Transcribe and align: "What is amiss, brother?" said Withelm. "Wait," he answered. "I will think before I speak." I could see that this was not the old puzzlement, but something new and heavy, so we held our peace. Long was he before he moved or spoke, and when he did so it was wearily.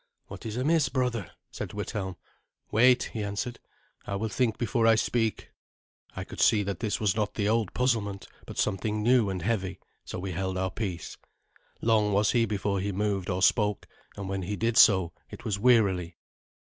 "What 0.29 0.47
is 0.47 0.57
amiss, 0.57 0.89
brother?" 0.89 1.29
said 1.51 1.73
Withelm. 1.73 2.15
"Wait," 2.71 3.11
he 3.13 3.23
answered. 3.23 3.59
"I 4.07 4.15
will 4.15 4.29
think 4.29 4.57
before 4.57 4.87
I 4.87 4.95
speak." 4.95 5.51
I 6.15 6.23
could 6.23 6.39
see 6.41 6.63
that 6.63 6.79
this 6.79 6.99
was 6.99 7.15
not 7.15 7.35
the 7.35 7.47
old 7.47 7.75
puzzlement, 7.75 8.25
but 8.47 8.57
something 8.57 9.03
new 9.03 9.29
and 9.29 9.43
heavy, 9.43 9.79
so 10.03 10.17
we 10.17 10.31
held 10.31 10.57
our 10.57 10.71
peace. 10.71 11.17
Long 11.81 12.13
was 12.13 12.31
he 12.31 12.45
before 12.47 12.79
he 12.79 12.91
moved 12.91 13.29
or 13.29 13.43
spoke, 13.43 13.87
and 14.17 14.27
when 14.27 14.41
he 14.41 14.55
did 14.55 14.75
so 14.75 15.13
it 15.29 15.45
was 15.45 15.59
wearily. 15.59 16.17